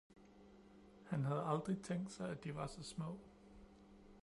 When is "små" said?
2.83-3.19